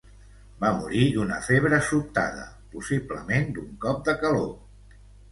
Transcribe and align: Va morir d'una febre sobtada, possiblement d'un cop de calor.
Va 0.61 0.69
morir 0.75 1.01
d'una 1.17 1.35
febre 1.47 1.77
sobtada, 1.89 2.45
possiblement 2.71 3.45
d'un 3.59 3.69
cop 3.85 4.01
de 4.09 4.17
calor. 4.23 4.49